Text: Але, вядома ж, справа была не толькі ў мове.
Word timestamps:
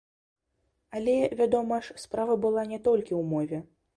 Але, 0.99 1.15
вядома 1.41 1.77
ж, 1.87 1.99
справа 2.05 2.39
была 2.45 2.65
не 2.71 2.79
толькі 2.91 3.13
ў 3.21 3.31
мове. 3.35 3.57